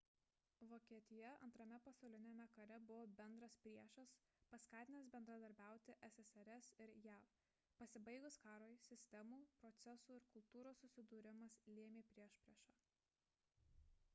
vokietija 0.69 1.31
2 1.57 1.75
pasauliniame 1.87 2.45
kare 2.55 2.77
buvo 2.91 3.03
bendras 3.19 3.57
priešas 3.65 4.13
paskatinęs 4.53 5.11
bendradarbiauti 5.17 5.97
ssrs 6.15 6.71
ir 6.87 6.95
jav 7.09 7.29
pasibaigus 7.83 8.39
karui 8.47 8.73
sistemų 8.87 9.39
procesų 9.63 10.17
ir 10.21 10.27
kultūros 10.33 10.81
susidūrimas 10.87 11.59
lėmė 11.81 12.05
priešpriešą 12.17 12.81